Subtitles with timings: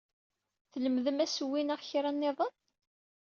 [0.71, 2.53] Tlemdem asewwi neɣ kra nniḍen?